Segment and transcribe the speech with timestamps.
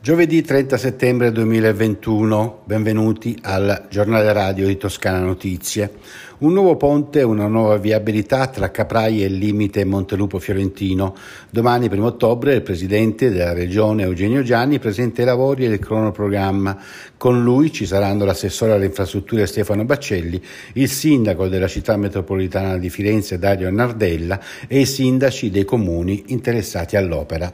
[0.00, 5.90] Giovedì 30 settembre 2021, benvenuti al giornale radio di Toscana Notizie.
[6.38, 11.16] Un nuovo ponte una nuova viabilità tra Caprai e Limite Montelupo Fiorentino.
[11.50, 16.80] Domani, 1 ottobre, il presidente della regione Eugenio Gianni presenta i lavori e il cronoprogramma.
[17.16, 20.40] Con lui ci saranno l'assessore alle infrastrutture Stefano Baccelli,
[20.74, 26.94] il sindaco della città metropolitana di Firenze Dario Nardella e i sindaci dei comuni interessati
[26.94, 27.52] all'opera.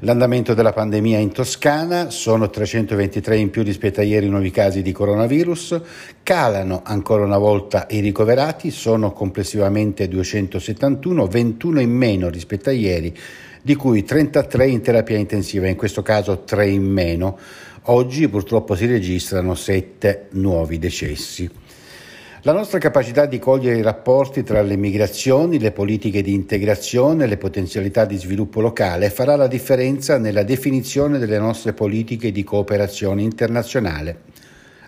[0.00, 4.92] L'andamento della pandemia in Toscana sono 323 in più rispetto a ieri nuovi casi di
[4.92, 5.80] coronavirus,
[6.22, 13.16] calano ancora una volta i ricoverati, sono complessivamente 271, 21 in meno rispetto a ieri,
[13.62, 17.38] di cui 33 in terapia intensiva, in questo caso 3 in meno.
[17.84, 21.50] Oggi purtroppo si registrano 7 nuovi decessi.
[22.42, 27.26] La nostra capacità di cogliere i rapporti tra le migrazioni, le politiche di integrazione e
[27.26, 33.22] le potenzialità di sviluppo locale farà la differenza nella definizione delle nostre politiche di cooperazione
[33.22, 34.26] internazionale.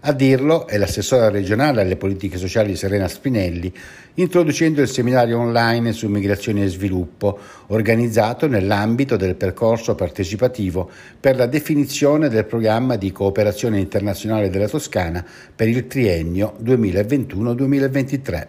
[0.02, 3.70] A dirlo è l'assessora regionale alle politiche sociali Serena Spinelli,
[4.14, 10.88] introducendo il seminario online su migrazione e sviluppo, organizzato nell'ambito del percorso partecipativo
[11.20, 15.22] per la definizione del programma di cooperazione internazionale della Toscana
[15.54, 18.46] per il triennio 2021-2023.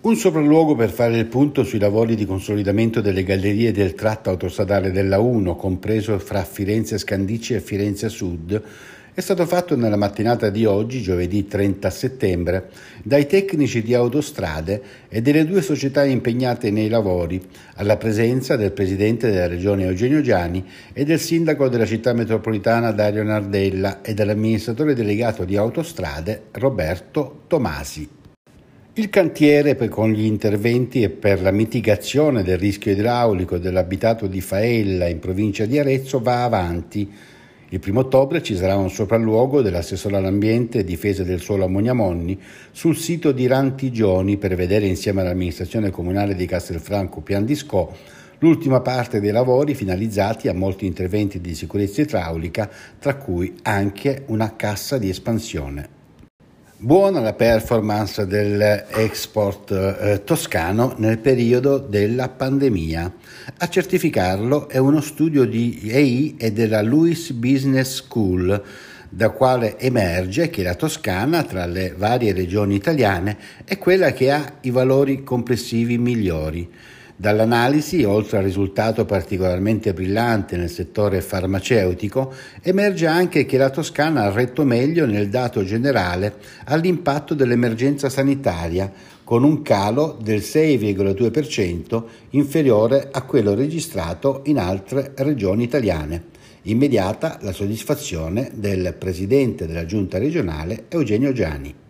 [0.00, 4.92] Un sopralluogo per fare il punto sui lavori di consolidamento delle gallerie del tratto autostradale
[4.92, 8.62] della 1, compreso fra Firenze Scandicci e Firenze Sud,
[9.18, 12.70] è stato fatto nella mattinata di oggi, giovedì 30 settembre,
[13.02, 17.44] dai tecnici di autostrade e delle due società impegnate nei lavori,
[17.74, 23.24] alla presenza del presidente della regione Eugenio Giani e del sindaco della città metropolitana Dario
[23.24, 28.08] Nardella e dell'amministratore delegato di autostrade Roberto Tomasi.
[28.92, 35.08] Il cantiere con gli interventi e per la mitigazione del rischio idraulico dell'abitato di Faella
[35.08, 37.36] in provincia di Arezzo va avanti
[37.70, 42.40] il primo ottobre ci sarà un sopralluogo dell'assessore all'ambiente e difesa del suolo Ammoniamonni
[42.72, 47.92] sul sito di Rantigioni per vedere insieme all'amministrazione comunale di Castelfranco Pian di Scò
[48.38, 54.54] l'ultima parte dei lavori finalizzati a molti interventi di sicurezza idraulica, tra cui anche una
[54.56, 55.97] cassa di espansione.
[56.80, 63.12] Buona la performance dell'export eh, toscano nel periodo della pandemia.
[63.58, 68.62] A certificarlo è uno studio di EI e della Lewis Business School,
[69.08, 74.58] da quale emerge che la Toscana, tra le varie regioni italiane, è quella che ha
[74.60, 76.70] i valori complessivi migliori.
[77.20, 84.30] Dall'analisi, oltre al risultato particolarmente brillante nel settore farmaceutico, emerge anche che la Toscana ha
[84.30, 86.36] retto meglio nel dato generale
[86.66, 88.92] all'impatto dell'emergenza sanitaria,
[89.24, 96.22] con un calo del 6,2% inferiore a quello registrato in altre regioni italiane.
[96.62, 101.86] Immediata la soddisfazione del presidente della giunta regionale Eugenio Giani.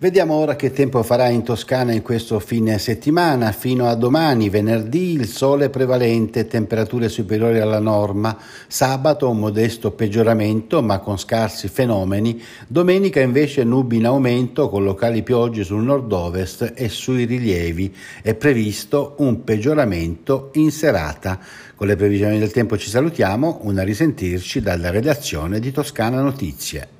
[0.00, 3.52] Vediamo ora che tempo farà in Toscana in questo fine settimana.
[3.52, 8.34] Fino a domani, venerdì, il sole prevalente, temperature superiori alla norma.
[8.66, 12.42] Sabato un modesto peggioramento ma con scarsi fenomeni.
[12.66, 17.94] Domenica invece nubi in aumento con locali piogge sul nord-ovest e sui rilievi.
[18.22, 21.38] È previsto un peggioramento in serata.
[21.74, 23.58] Con le previsioni del tempo ci salutiamo.
[23.64, 26.99] Una risentirci dalla redazione di Toscana Notizie.